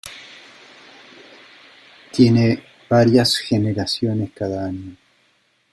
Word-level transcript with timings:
Tiene 2.11 2.63
varias 2.89 3.37
generaciones 3.37 4.31
cada 4.33 4.65
año. 4.65 4.97